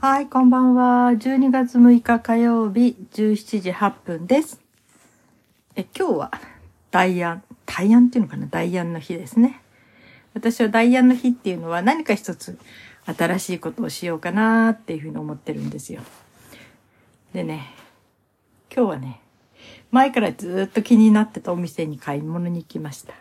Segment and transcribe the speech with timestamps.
[0.00, 1.10] はい、こんばんは。
[1.10, 4.60] 12月6日火曜日17時8分です。
[5.74, 6.30] え、今日は
[6.92, 8.46] 大安、大安っていうのかな？
[8.46, 9.60] 大安の日ですね。
[10.34, 12.60] 私は大安の日っていうのは何か一つ
[13.06, 16.02] 新しいことをしようかなっていうふうに思ってるんですよ。
[17.32, 17.74] でね、
[18.72, 19.20] 今日はね、
[19.90, 23.14] 前からずっと気になってたお店に買い物に行きました。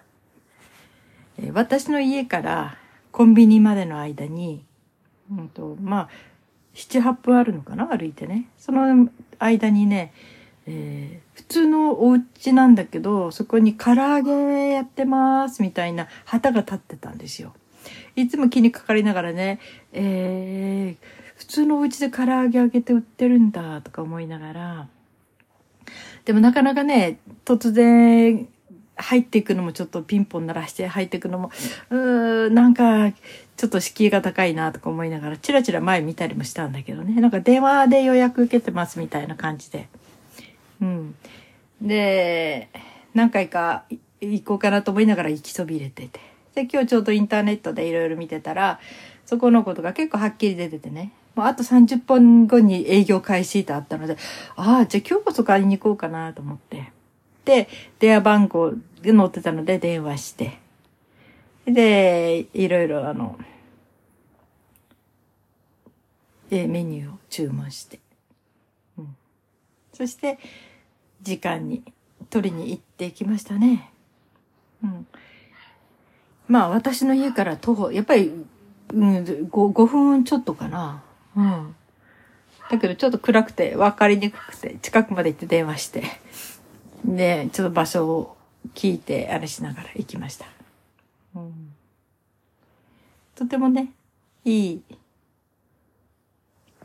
[1.39, 2.77] え私の家から
[3.11, 4.63] コンビニまでの間に、
[5.31, 6.09] うんと、まあ、
[6.77, 7.87] 7、8分あるのかな？
[7.87, 8.47] 歩いてね。
[8.57, 10.13] その間にね、
[10.67, 17.53] えー、普通のお家なんだけど、そこに唐揚げやってますみたいな旗が立ってたんですよ。
[18.15, 19.59] いつも気にかかりながらね、
[19.91, 24.87] えー、普通のお家で唐揚げ揚げて売ってるんだとか思いながら、
[26.25, 28.47] でもなかなかね、突然
[28.97, 31.51] 入っていくのもちょっとピンポン鳴らして入っていくのも、
[31.89, 33.13] うー、なんか、
[33.57, 37.19] ちょっと敷居が高いなとか思いながら、チラチラ前見たりもしたんだけどね。
[37.19, 39.89] なんか電話で予約受けてますみたいな感じで。
[40.79, 41.15] うん。
[41.81, 42.69] で、
[43.15, 43.85] 何回か
[44.21, 46.19] 行こうかなと思いながら行きそびれてて。
[46.53, 48.79] で、今日ちょうどインターネットでいろいろ見てたら、
[49.25, 51.11] そこのことが結構はっきり出ててね。
[51.33, 54.17] もうあと30分後に営業開始とあったので、
[54.55, 56.91] ああ、じゃあ今日こそ買いに行こうかなと思って。
[57.45, 60.59] で、電話番号で載ってたので電話して。
[61.65, 63.37] で、いろいろあの、
[66.51, 67.99] えメニューを注文して。
[68.97, 69.15] うん。
[69.93, 70.39] そして、
[71.21, 71.83] 時間に
[72.29, 73.91] 取りに行ってきましたね。
[74.83, 75.07] うん。
[76.47, 78.31] まあ私の家から徒歩、やっぱり、
[78.93, 81.03] うん、5, 5分ちょっとかな。
[81.35, 81.75] うん。
[82.69, 86.03] だけどちょっと暗くて分かりにくくて、近くまで行って電話して。
[87.05, 88.37] で、ちょっと場所を
[88.73, 90.45] 聞いて、あれしながら行きました。
[91.35, 91.73] うん、
[93.35, 93.91] とてもね、
[94.43, 94.81] いい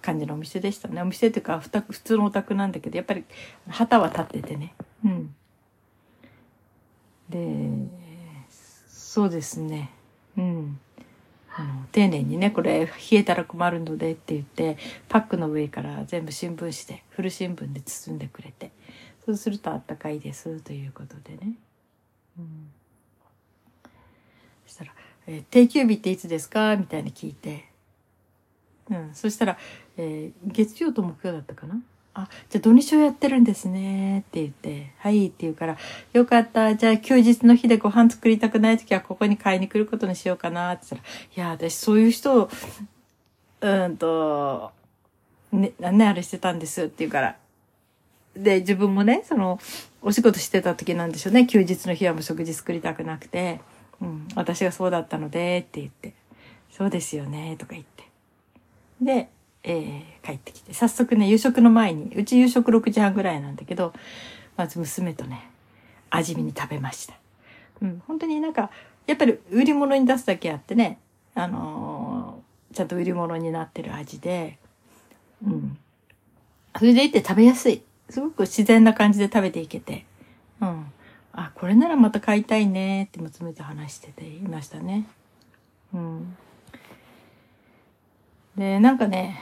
[0.02, 1.00] 感じのお店でしたね。
[1.00, 3.24] お店っていうか、普通のお宅なんだけど、やっぱり
[3.68, 4.74] 旗は立っててね。
[5.04, 5.34] うん。
[7.30, 7.88] で、
[8.88, 9.90] そうですね。
[10.36, 10.80] うん。
[11.54, 18.72] あの丁寧にね、これ冷えたら困るのでって言って、パックの上から全部新聞紙で、古新聞で包んでくれて、
[19.24, 21.52] そうするとあったかいですということでね。
[22.38, 22.70] うん、
[24.66, 24.94] そしたら、
[25.26, 26.74] えー、定休日っていつですか？
[26.76, 27.71] みたいに聞いて。
[28.92, 29.14] うん。
[29.14, 29.58] そしたら、
[29.96, 31.80] えー、月曜と木曜だったかな？
[32.14, 35.78] あ、じゃあ土日をやってるんですねって言って、はいって言うから、
[36.12, 36.76] よかった。
[36.76, 42.50] じゃあ休日の日でご飯作りたくない時はここに買いに来ることにしようかなって言ったら、いや、私そういう人を、
[43.62, 44.72] うんと、
[45.52, 47.36] ね、何ね、あれしてたんですって言うから、
[48.36, 49.58] で、自分もね、その、
[50.02, 51.46] お仕事してた時なんでしょうね。
[51.46, 53.60] 休日の日はもう食事作りたくなくて、
[54.00, 56.14] うん、私がそうだったので、って言って、
[56.70, 57.91] そうですよね、とか言って。
[59.04, 59.28] で、
[59.64, 63.92] えー、帰ってきて、早速ね、夕食の前に、うち夕食6時半ぐらいなんだけど、
[64.56, 65.48] まず娘とね、
[66.10, 67.14] 味見に食べました。
[67.80, 68.70] うん、本当になんか、
[69.06, 70.98] やっぱり売り物に出すだけあってね、
[71.34, 74.58] あのー、ちゃんと売り物になってる味で、
[75.44, 75.78] うん。
[76.78, 77.82] それでいて食べやすい。
[78.08, 80.04] すごく自然な感じで食べていけて。
[80.60, 80.86] うん。
[81.32, 85.06] あ、これならまた買いたいねって娘と話してていましたね。
[85.94, 86.36] うん。
[88.56, 89.40] で、なんかね、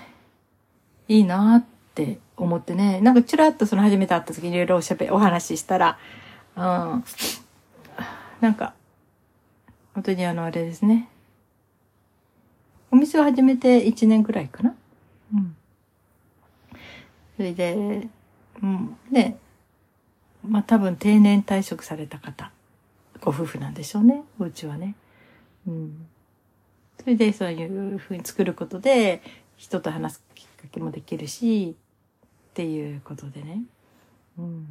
[1.09, 5.98] いいなって思ってね、なんかちらっとその初めて会った時にいろいろおしゃべ、お話ししたら、
[6.56, 7.04] うん。
[8.41, 8.75] なんか、
[9.94, 11.09] 本当にあの、あれですね。
[12.91, 14.75] お店を始めて1年くらいかな。
[15.34, 15.56] うん。
[17.37, 18.09] それで、
[18.62, 19.38] うん、ね、
[20.47, 22.53] まあ多分定年退職された方、
[23.20, 24.94] ご夫婦なんでしょうね、お家はね。
[25.66, 26.06] うん。
[27.00, 29.22] それでそういうふうに作ることで、
[29.56, 31.75] 人と話すきっかけもできるし、
[32.50, 33.62] っていうことでね。
[34.38, 34.66] うん。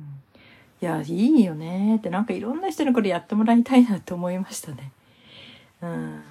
[0.81, 4.91] いや、いいよねって、なんかいろんな人にこれやってもらいたいなって思いましたね。
[5.81, 6.21] うん。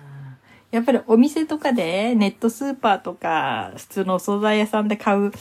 [0.71, 5.33] やっぱりお店とかで、ネットスーパーとか、普通のお惣菜屋さんで買う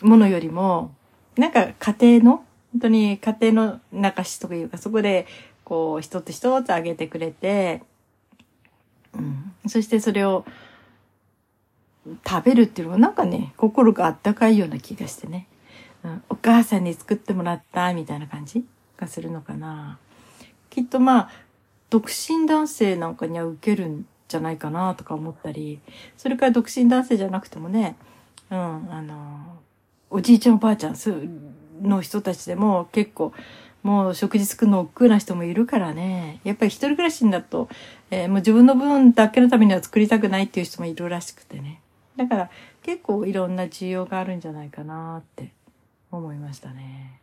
[0.00, 0.94] ものよりも、
[1.36, 5.26] なんか家庭の、本当に家庭の中しとかいうか、そこで、
[5.64, 7.82] こう、一つ一つあげてくれて、
[9.16, 9.52] うん。
[9.68, 10.44] そしてそれを
[12.26, 15.46] 食べるっていうのはなんかね、心があったかいような気がしてね。
[16.04, 18.64] うん、お母さんに作ってもらったみたいな感じ
[18.98, 19.98] がするのかな。
[20.68, 21.30] きっとまあ、
[21.88, 25.80] 独身男性なんかには受けるんじゃないかなとか思ったり、
[26.16, 27.96] それから独身男性じゃなくてもね、
[28.50, 29.60] うん、あの、
[30.10, 30.96] おじいちゃんおばあちゃん
[31.82, 33.32] の人たちでも結構、
[33.82, 36.40] もう食事作るの億劫な人もいるからね。
[36.42, 37.68] やっぱり一人暮らしだと、
[38.14, 41.80] えー、もう自分の分だけのためには作りたくないっていう人もいるらしくてね。
[42.16, 42.50] だから
[42.82, 45.50] 結構いろんな需要があるんじゃないかなって
[46.12, 47.20] 思いましたね。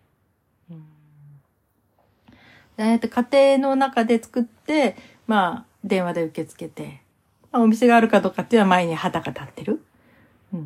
[0.69, 0.83] うん
[2.77, 4.97] えー、と家庭の中で作って、
[5.27, 7.01] まあ、電話で受け付けて、
[7.53, 9.81] まあ、お店があるかどうかっていうのは前に旗が立ってる。
[10.53, 10.61] うん。
[10.61, 10.63] っ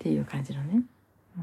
[0.00, 0.82] ていう感じのね。
[1.38, 1.42] うん。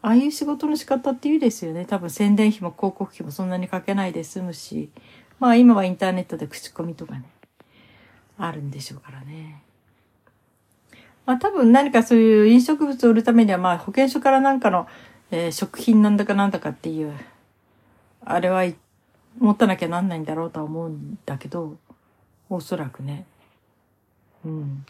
[0.00, 1.84] ああいう仕事の仕方っていいですよね。
[1.84, 4.90] 多分宣伝費も広告費もそんなにかけないで済むし、
[5.38, 7.24] まあ今はインターネットで口コミとかね、
[8.38, 9.62] あるんでしょうからね。
[11.24, 14.86] まあ多分何かそういう飲食物を売るためにはまあ保健所からなんかの、
[15.30, 17.12] えー、食品なんだかなんだかっていう、
[18.24, 18.64] あれは
[19.38, 21.76] 持たなきゃなんないんだろうとは思うんだけど、
[22.48, 23.26] おそらくね。
[24.44, 24.86] うん。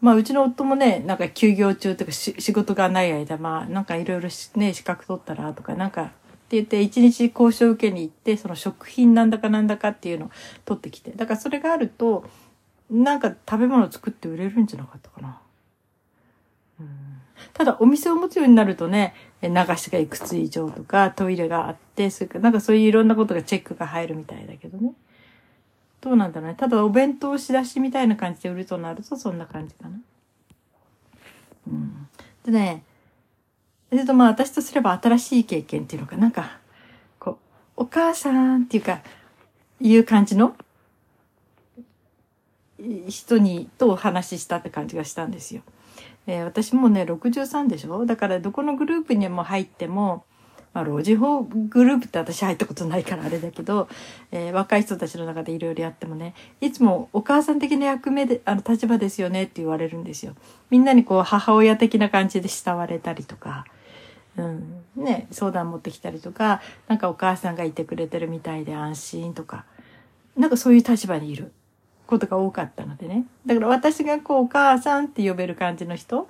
[0.00, 6.12] まあ、うちの夫もね、なんか休業中とか仕事がない間、まあ、なんかいろいろね、資格取ったらとか、なんか、
[6.46, 10.30] って言って、一日交渉受けに行って、その食品なんだかなんだかっていうのを
[10.64, 11.10] 取ってきて。
[11.10, 12.24] だからそれがあると、
[12.88, 15.40] なんか食べ物を作って売れるんじゃなかったかな。
[16.78, 16.88] うん、
[17.52, 24.92] ただ、お店を持つようになるとね、流しがいくつ以上とか、トイレがあって、それからなんかそういういろんなことがチェックが入るみたいだけどね。
[26.00, 26.54] どうなんだろうね。
[26.56, 29.98] ただお弁当仕出しみたいな感じで売るとなるとそんな感じかな。
[31.66, 32.08] うん。
[32.44, 32.84] でね、
[33.90, 36.58] えっとまあ私とすれば新しい経験っていうのか、なんか、
[37.18, 37.38] こ
[37.76, 39.00] う、お母さんっていうか、
[39.80, 40.56] いう感じの
[43.08, 45.62] 人にとお話ししたって感じがしたんですよ。
[46.26, 48.04] えー、私もね、63でしょ？
[48.04, 50.24] だからどこのグループにも入っても、
[50.74, 53.88] まあ、老人法グループって私入ったことないからあれだけど、
[54.32, 60.34] えー、若い人たちの中でいろいろやってもね、いつもお母さん的な役目で、あの、立場ですよねって言われるんですよ。
[60.68, 63.64] みんなにこう、母親的な感じで慕われたりとか、
[64.36, 69.64] うん、ね、相談持ってきたりとか、なんかお母さんがいてくれてるみたいで安心とか、
[70.36, 71.52] なんかそういう立場にいる
[72.06, 73.24] ことが多かったのでね。
[73.46, 76.28] だから私がこう、お母さんって呼べる感じの人、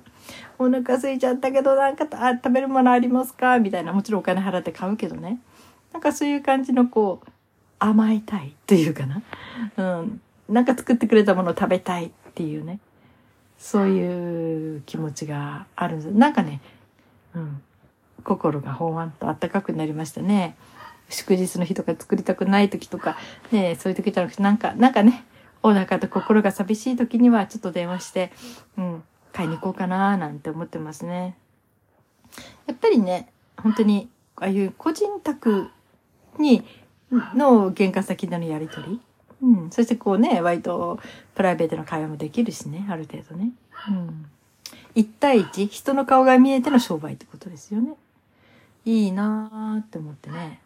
[0.59, 3.59] お腹空いちゃったけどなんかあ食べるものありますか？
[3.59, 5.39] みたいなもちろんお金払って買うけどね。
[5.93, 7.29] なんかそういう感じのこう
[7.79, 9.23] 甘えたいというかな、
[9.77, 12.81] うん、なんか作ってくれたものを食べたいっていうね。
[13.59, 16.11] そういう気持ちがあるんです。
[16.13, 16.61] なんかね、
[17.35, 17.63] うん、
[18.27, 20.57] 心がほんわんとあったかくなりましたね
[21.09, 23.17] 祝日の日とか作りたくない時とか
[23.53, 25.25] ねそういう時じゃなくてなんかなんかね
[25.63, 28.33] お腹と心が寂しい時にはちょっと電話して、
[28.79, 29.03] うん、
[29.33, 31.37] 買いに行こうかななんて思ってますね。
[32.67, 35.71] やっぱりね、本当に、ああいう個人宅
[36.39, 36.65] に、
[37.35, 39.01] の玄関先でのやりとり。
[39.43, 39.71] うん。
[39.71, 41.01] そしてこうね、割と
[41.35, 43.51] プライベートな会話もできるしね、ある程度ね。
[43.89, 44.27] うん。
[44.95, 47.95] 一対一、人の顔が見えての商売ってことですよね。
[48.87, 50.61] いいなーって思ってね。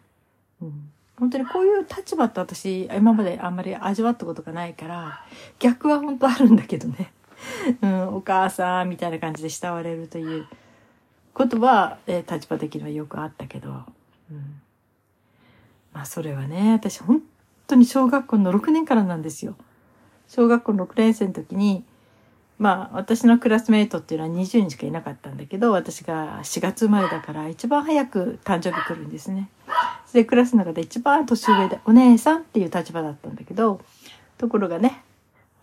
[0.61, 0.91] うん。
[1.17, 5.25] 本当にこういう立場って私、今まであんまり味わったことがないから、
[5.59, 7.11] 逆は本当あるんだけどね。
[7.81, 10.47] うん、お母さんみたいな感じで慕われるという
[11.33, 14.61] ことは、えー、立場的にはよくあったけど、うん、
[15.93, 17.21] まあそれはね、私本
[17.67, 19.55] 当に小学校の6年からなんですよ。
[20.27, 21.83] 小学校6年生の時に、
[22.61, 29.49] まあ私のクラスメイトっていうのは20人しかいなかったんだけど、私が4月生まれだから一番早く誕生日来るんですね。
[30.13, 33.81] で、クラスの中で一番年上でお姉さんっていう立場だったんだけど、
[34.37, 35.01] ところがね、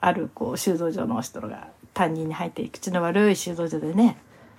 [0.01, 4.17] あるこう修道場の人が担任に入って口の悪い修道場でね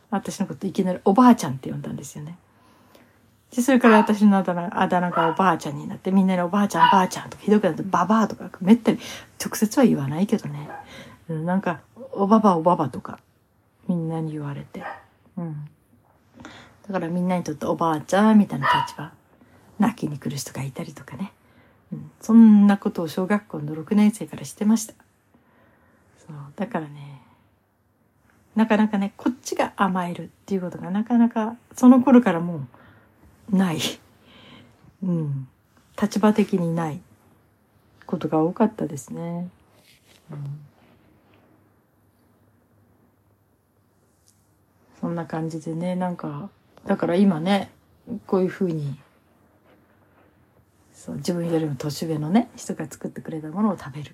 [0.10, 2.38] 私のこといきなりおばあちゃんって呼んだんですよね。
[3.54, 9.00] で、それから私のあだ名あだ名がおばあちゃんになって、みんなにおばあちゃん、ばあちゃんとかひどくなって、ばばあとか、めったに、
[9.44, 10.70] 直接は言わないけどね。
[11.28, 11.82] なんか、
[12.12, 13.20] おばばおばばとか、
[13.88, 14.84] みんなに言われて。
[15.38, 15.70] うん。
[16.88, 19.12] だからみんなにとっておばあちゃんみたいな立場。
[19.80, 21.32] 泣きに来る人がいたりとかね。
[21.92, 24.94] うん、そんなことを小学校の6年生からしてました。
[26.28, 26.36] そう。
[26.56, 27.22] だからね、
[28.56, 32.68] なかなかね、こっちが甘えるっていうことがなかなか、その頃からも
[33.52, 33.80] う、ない。
[35.04, 35.48] うん。
[36.00, 37.02] 立場的にない
[38.06, 39.50] ことが多かったですね。
[40.32, 40.60] うん、
[44.99, 46.50] そんな感じでね、なんか、
[46.86, 47.72] だから今ね、
[48.28, 48.98] こういうふうに
[51.00, 54.14] そう自分よりも年上のね人が作ってくれたものを食べるっ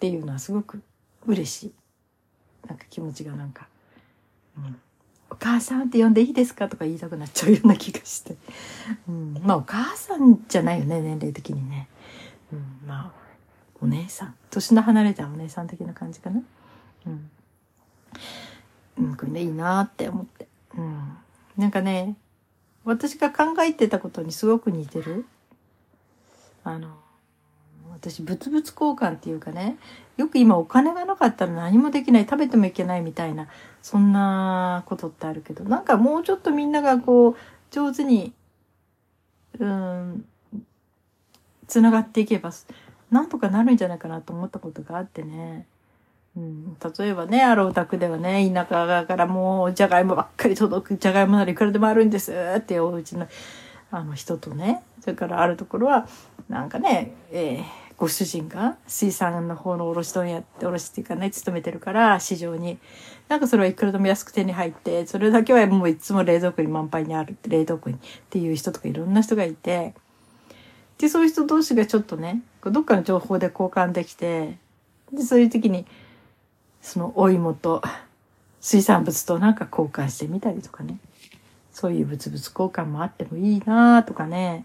[0.00, 0.82] ていうのはすごく
[1.26, 1.72] 嬉しい。
[2.68, 3.68] なんか気持ちがなんか、
[4.58, 4.76] うん、
[5.30, 8.36] お母さんって呼んでいいですかとか言いたくなっちゃうような気がして、
[9.08, 11.88] うん、まあお母さんじゃないよね年齢的にね、
[12.52, 13.12] うん、まあ
[13.80, 14.34] お姉さん。
[14.50, 16.42] 年の離れたお姉さん的な感じかな。
[17.06, 17.30] うん。
[18.98, 21.16] うん、これねいいなって思って、うん、
[21.56, 22.16] なんかね
[22.84, 25.26] 私が考えてたことにすごく似てる。
[26.64, 26.88] あの、
[28.00, 29.76] 私物々交換っていうかね
[30.16, 33.48] よく今お金がなかったら何もできない食べてもいけないみたいな
[33.82, 37.36] そんなことってあるけどなんかもうちょっとみんながこう
[37.70, 38.32] 上手に
[39.58, 40.24] うん
[41.66, 42.52] つながっていけば
[43.10, 45.66] なんとかなるんじゃないかなと思ったことがあってね。
[46.38, 53.26] うん、例えばね、あるお宅ではね、田舎からもう、じゃがいもばっかり届く、じゃがいもならいくらでもあるんですっていうお家の、
[53.90, 56.06] あの人とね、それからあるところは、
[56.48, 57.64] なんかね、えー、
[57.96, 62.78] ご主人が水産の方の卸問屋って、卸っていうかね、勤めてるから、市場に。
[63.28, 67.98] なんかそれはいくらでも安く手に入って、それだけはもういつも冷蔵庫に満杯にあるって、冷凍庫にっ
[68.30, 69.94] ていう人とかいろんな人がいて、
[70.98, 74.58] で、そういう人同士がちょっとね、どっかの情報で交換できて、
[75.12, 75.84] で、そういう時に、
[76.88, 77.82] そのお芋と
[78.60, 80.98] 水産物となんか交換してみたりとかね。
[81.70, 84.64] そういう物々交換もあってもいいなとかね。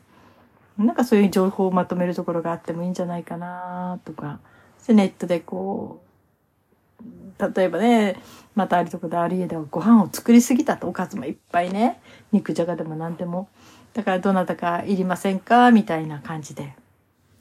[0.78, 4.40] なんかそういう情報をまとめるところがあってもいいんじゃないかなとか。
[4.88, 6.02] で、ネットでこ
[7.02, 8.20] う、例えばね、
[8.56, 12.00] またあるとこである家ではご飯を作りすぎたと、おかずもいっぱいね。
[12.32, 13.50] 肉じゃがでも何でも。
[13.94, 16.74] だからどなたかいりませんかみたいな感じで。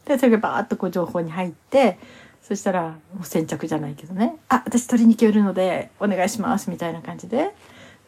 [0.04, 1.98] で、それがバーッとこう情報に入って、
[2.42, 4.36] そしたら、もう先着じゃないけどね。
[4.48, 6.70] あ、私取りに行けるので、お願いします。
[6.70, 7.54] みたいな感じで。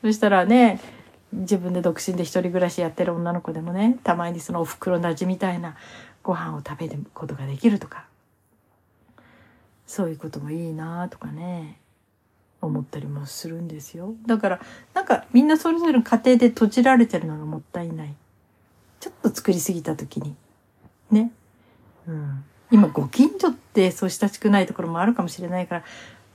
[0.03, 0.81] そしたらね、
[1.33, 5.77] 自分で独身で一人暮らしやってる女の子でもね、たまにそのお袋なじみたいな
[6.23, 8.07] ご飯を食べることができるとか。
[9.87, 11.79] そういうこともいいなとかね。
[12.61, 14.15] 思ったりもするんですよ。
[14.27, 14.61] だから、
[14.95, 18.15] なんかみんなそれぞれの家庭で閉じられてるのがもったいない。
[19.01, 20.35] ちょっと作りすぎた時に。
[21.11, 21.31] ね。
[22.09, 22.45] うん。
[22.75, 25.85] 今ご近所ってそう親しくないところもあるかもしれないから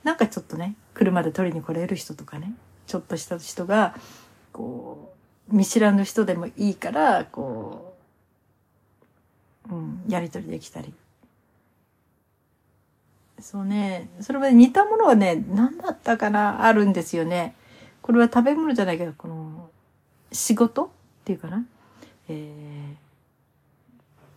[0.04, 2.54] なんかちょっとね車で取りに来れる人とかね
[2.86, 3.94] ちょっとした人が
[4.50, 5.12] こ
[5.50, 7.94] う見知らぬ人でもいいからこ
[9.70, 10.94] う、うん、やり取りできたり。
[13.38, 14.08] そうね。
[14.20, 17.54] それは似たものはね何だったかなあるんですよね。
[18.00, 19.68] これは食べ物じゃないけどこの
[20.32, 20.88] 仕事っ
[21.26, 21.66] ていうかな。
[22.30, 23.09] えー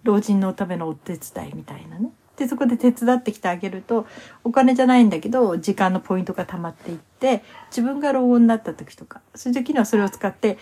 [0.04, 2.12] 老人のためのお手伝いみたいなね。
[2.38, 4.08] で、そこで手伝ってきてあげると、
[4.44, 10.58] お金じゃないんだけど、時間のポイントが溜まっていって、自分が老後になった時とか、そういう時にはそれを使って、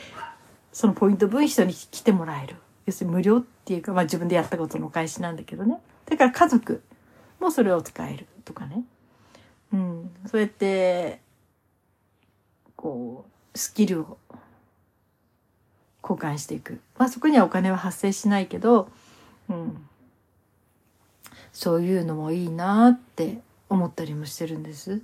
[0.74, 2.56] そのポイント分人に来てもらえる。
[2.86, 5.80] 要するに無料っていうか、まあ自分でやったことのお返しなんだけどね。
[6.06, 6.82] だから家族
[7.40, 8.84] もそれを使えるとかね。
[9.74, 10.12] うん。
[10.26, 11.22] そうやって、
[12.76, 14.18] こう、スキルを
[16.04, 16.82] 交換していく。
[16.98, 18.90] まあそこにはお金は発生しないけど、
[19.52, 19.88] うん、
[21.52, 23.40] そういうのもいいなって
[23.70, 25.02] 思ったりもしてるんです。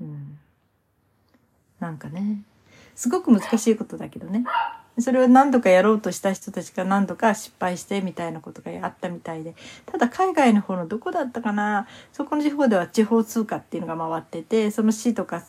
[0.00, 0.38] うん、
[1.80, 2.42] なんかね。
[2.94, 4.44] すごく難しいことだけどね。
[4.98, 9.54] それを何度かやろうとした人たちが何度か失敗してみたいなことがあったみたいで。
[9.84, 11.86] ただ海外の方のどこだったかな。
[12.12, 15.44] そこの地方では地方通貨っていうのが回っててその市とか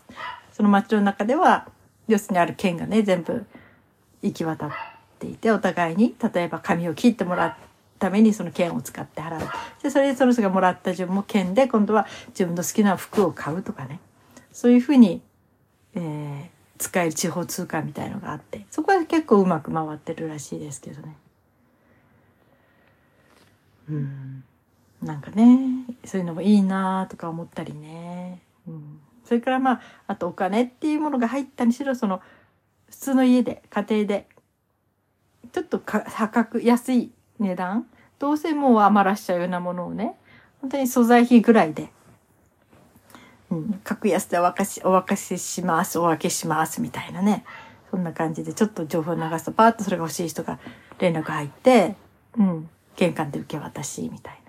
[0.51, 1.69] その町の中では
[2.07, 3.45] 要するにある県がね全部
[4.21, 4.71] 行き渡っ
[5.19, 7.55] ていてお互いに例えば紙を切ってもらっ
[7.99, 9.49] ためにその券を使って払う。
[9.81, 13.99] で、それでその人がもらった自分も券で今度は自分の好きな服を買うとかね。
[14.51, 15.21] そういうふうに、
[15.93, 21.15] えー、使える地方通貨みたいのがあって、そこは結構うまく回ってるらしいですけどね。
[23.89, 24.43] うん。
[25.01, 28.41] なんかね、そういうのもいいなとか思ったりね。
[28.67, 28.99] うん。
[29.23, 32.21] それからまあ、あとお金っていうものが入ったにしろ、その、
[32.89, 34.27] 普通の家で、家庭で、
[35.51, 37.85] ちょっと価格、安い値段？
[38.19, 40.15] どうせもう余らしちゃうようなものをね、
[40.61, 41.89] 本当に素材費ぐらいで、
[43.51, 47.45] うん、格安でお分かし、お分かしします、お分けします、みたいなね。
[47.91, 50.59] そんな感じで、ちょっと情報流すと、パーッとそれが欲しい人が
[50.97, 51.95] 連絡入って、
[52.37, 54.41] うん、玄関で受け渡し、みたい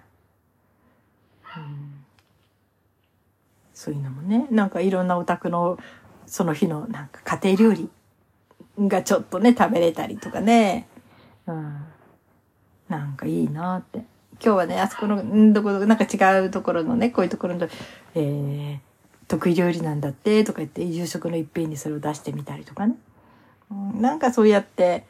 [1.56, 1.62] な。
[1.62, 2.04] うん、
[3.74, 5.78] そういうのもね、なんかいろんなお宅の、
[6.26, 7.90] その日のなんか家庭料理
[8.88, 10.88] がちょっとね、食べれたりとかね。
[11.46, 11.84] うん
[12.88, 13.98] なんかいいなって。
[14.40, 17.68] 今日はね、あそこの、んどこどこ、なんか違うところのね、こういうところの、
[18.14, 18.78] えー、
[19.26, 22.94] 得意料理なんだってとか言って、夕食の一品にそれを出してみたりとかね。
[23.70, 25.06] うん、なんかそうやって、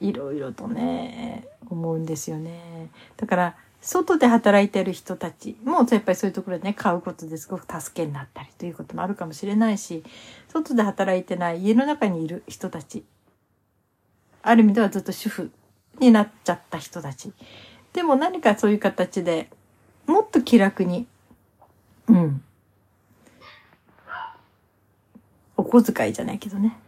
[0.00, 2.90] いろいろとね、思うんですよね。
[3.16, 10.02] だから、外で働いてる人たちも、やっぱりそういうところでね、買うことですごく助けになったりということもあるかもしれないし、
[10.48, 13.04] 外で働いてない家の中にいる人たち、
[14.42, 15.52] ある意味ではずっと主婦
[16.00, 17.32] になっちゃった人たち。
[17.92, 19.48] でも何かそういう形で
[20.06, 21.06] もっと気楽に、
[22.08, 22.42] うん。
[25.56, 26.78] お小遣いじゃないけどね。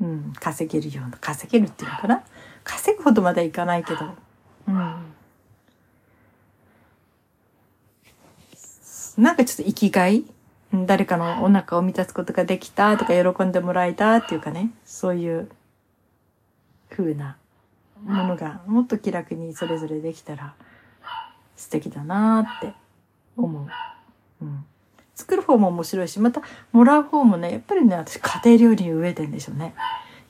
[0.00, 2.22] うん、稼げるような、稼げるっていうのかな。
[2.64, 4.14] 稼ぐほどまではいかないけど、
[4.68, 4.74] うん。
[9.16, 10.24] なんかちょっと生きがい？
[10.72, 15.48] 誰かのお腹を満たすことができたとか喜んでもらえたっていうかね、そういう
[16.90, 17.38] 風な
[18.04, 20.54] ものがもっと気楽にそれぞれできたら
[21.56, 22.74] 素敵だなって
[23.36, 23.66] 思う。
[24.42, 24.64] うん。
[25.14, 29.74] 作る方も面白いし、またもらう方もね、やっぱりね、私家庭料理に飢えてんでしょうね。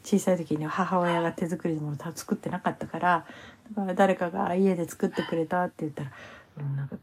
[0.04, 3.26] 小さい時に母親が手作りのものを作ってなかったから、
[3.74, 6.12] だから誰かが家で作ってくれたって言ったら、
[6.60, 6.96] うん、なんか、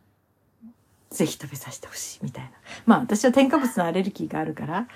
[1.09, 2.51] ぜひ食べさせてほしいみたいな。
[2.85, 4.87] まあ私は添加物のアレルギーがあるから、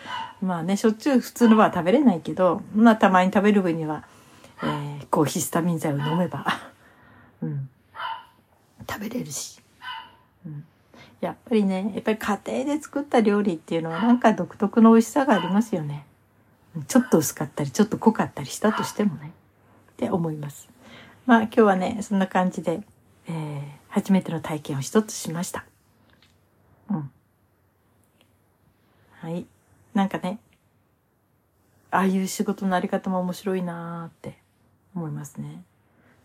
[0.41, 4.05] まあね、しょっちゅう普通のは食べれないけど、まあたまに食べる分には、
[4.63, 6.45] えー、抗ヒスタミン剤を飲めば、
[7.41, 7.69] うん、
[8.89, 9.61] 食べれるし。
[10.45, 10.65] うん
[11.19, 16.05] やっぱりね、やっぱり家庭で作った料理っていうのはなんか独特の美味しさがありますよね。
[16.87, 19.31] ちょっと薄かったり、ちょっと濃かったりしたとしてもね。
[19.93, 20.69] って思います。
[21.25, 22.81] まあ今日はね、そんな感じで、
[23.27, 25.65] えー、初めての体験を一つしました。
[26.91, 27.11] うん。
[29.13, 29.47] はい。
[29.95, 30.39] なんかね、
[31.89, 34.37] ああいう仕事のあり方も面白いなーって
[34.97, 35.63] 思いますね。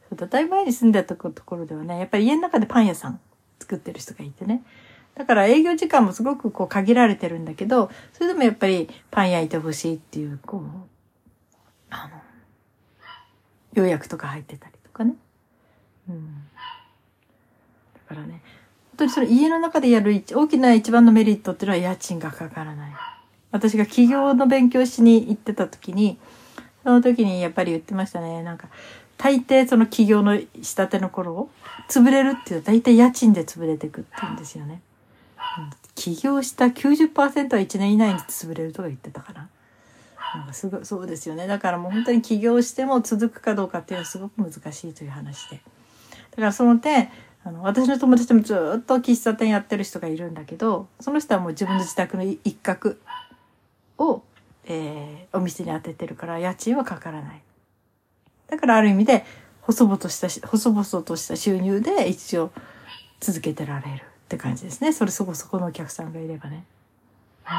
[0.09, 3.21] そうだ、いぶ前に住んでたところではね、やっぱり家の中でパン屋さん
[3.61, 4.63] 作ってる人がいてね。
[5.15, 10.63] だから営業時間もすごくこう限られてるんだけど、それでもやっぱりパン焼いてほしいっていう、こう、
[11.91, 12.23] あの、
[13.75, 15.15] 予約とか入ってたりとかね。
[16.09, 16.45] うん。
[17.95, 18.43] だからね、
[18.91, 22.93] 本当にそれ家の中でやる大きな一番のメリットっていうのは家賃がかからない。
[23.51, 26.19] 私が起業の勉強しに行ってた時に、
[26.83, 28.43] その時にやっぱり言ってましたね。
[28.43, 28.69] なんか、
[29.19, 31.49] 大抵その起業の仕立ての頃、
[31.89, 34.81] 潰れるっていうと大体家賃で潰れていくって言うんですよね。
[35.95, 39.49] 起業した90%は1年以内に潰れるとか言ってたかな。
[40.35, 41.47] なんかすごい、そうですよね。
[41.47, 45.61] だからもう本当に起業しても続くかどうかっていうのはすごく難しいという話で。
[46.31, 47.11] だからその点、
[47.45, 52.97] あの、私の友達でもずっと喫茶店やってる人がいるんだけど、その人はもう自分の自宅の一角
[53.99, 54.23] を、
[54.65, 57.43] えー、お店に当ててるから家賃はかからない。
[58.49, 59.25] だからある意味で、
[59.63, 62.53] 細々とした、細々とした収入で一応
[63.21, 64.13] 続けてられる。
[64.33, 64.93] って感じですね。
[64.95, 66.65] それそこそこのお客さんがいればね。
[67.45, 67.51] う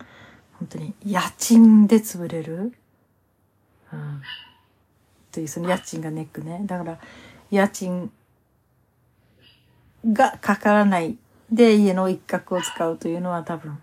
[0.00, 0.04] ん、
[0.58, 2.72] 本当に家賃で潰れる、
[3.92, 4.22] うん、
[5.30, 6.62] というその家賃がネックね。
[6.64, 6.98] だから
[7.50, 8.10] 家賃
[10.06, 11.18] がかからない
[11.52, 13.78] で家の一角を使うというのは多分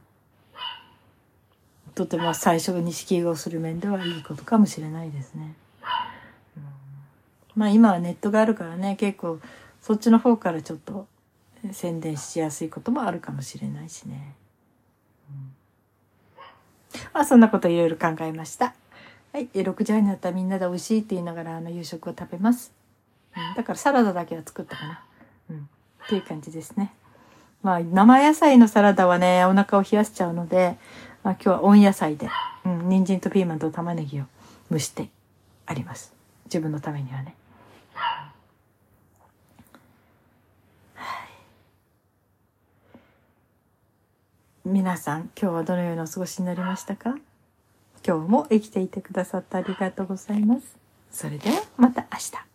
[2.02, 5.54] とても最初に敷居をする面ではいいことかもしれないですね。
[6.58, 6.64] うん、
[7.56, 9.40] まあ今はネットがあるからね結構
[9.82, 11.06] そっちの方からちょっと
[11.72, 14.34] 宣伝しやすいこともあるかもしれないしね。
[15.30, 15.34] う
[16.98, 18.74] ん、まあそんなこといろいろ考えました。
[19.32, 19.48] はい。
[19.54, 22.74] 6時半になったらみんなで美味しいって言いながらあの夕食を食べます。
[23.38, 25.04] うん、だからサラダだけは作ったかな。
[25.52, 25.70] うん。
[26.06, 26.94] っていう感じですね。
[27.62, 30.78] まあ生野菜のサラダはね、お腹を冷やしちゃうので、
[31.24, 32.30] まあ今日は温野菜で、
[32.66, 34.26] うん、人参とピーマンと玉ねぎを
[34.72, 35.10] 蒸して
[35.66, 36.14] あります。
[36.46, 37.36] 自分のためにはね。
[44.64, 47.16] 皆さん今日はどのようなお過ごしになりましたか？
[48.06, 50.78] 今日も生きていてくださってありがとうございます。
[51.12, 52.51] それではまた明日。